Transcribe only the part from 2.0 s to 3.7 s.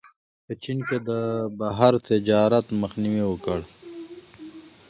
تجارت مخنیوی وکړ.